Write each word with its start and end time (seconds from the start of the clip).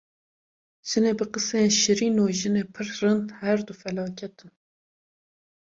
Jinê 0.89 1.11
bi 1.17 1.25
qisên 1.33 1.67
şîrîn 1.79 2.15
û 2.23 2.25
jinê 2.39 2.63
pir 2.73 2.87
rind 2.99 3.27
her 3.41 3.59
du 3.67 3.73
felaket 3.81 4.35
in. 4.45 4.51